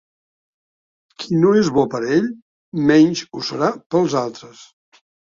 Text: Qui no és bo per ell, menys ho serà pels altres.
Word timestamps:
Qui 1.23 1.37
no 1.43 1.51
és 1.59 1.69
bo 1.75 1.83
per 1.91 2.01
ell, 2.15 2.29
menys 2.93 3.21
ho 3.39 3.43
serà 3.51 3.69
pels 3.97 4.17
altres. 4.23 4.65